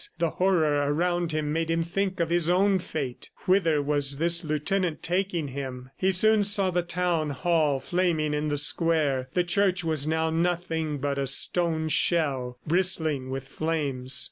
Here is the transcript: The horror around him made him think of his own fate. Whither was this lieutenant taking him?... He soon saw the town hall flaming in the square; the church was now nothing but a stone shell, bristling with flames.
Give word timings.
The 0.17 0.31
horror 0.31 0.91
around 0.91 1.31
him 1.31 1.53
made 1.53 1.69
him 1.69 1.83
think 1.83 2.19
of 2.19 2.31
his 2.31 2.49
own 2.49 2.79
fate. 2.79 3.29
Whither 3.45 3.83
was 3.83 4.17
this 4.17 4.43
lieutenant 4.43 5.03
taking 5.03 5.49
him?... 5.49 5.91
He 5.95 6.09
soon 6.11 6.43
saw 6.43 6.71
the 6.71 6.81
town 6.81 7.29
hall 7.29 7.79
flaming 7.79 8.33
in 8.33 8.47
the 8.47 8.57
square; 8.57 9.29
the 9.35 9.43
church 9.43 9.83
was 9.83 10.07
now 10.07 10.31
nothing 10.31 10.97
but 10.97 11.19
a 11.19 11.27
stone 11.27 11.87
shell, 11.87 12.57
bristling 12.65 13.29
with 13.29 13.47
flames. 13.47 14.19